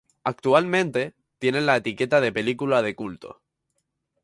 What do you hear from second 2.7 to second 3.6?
de culto.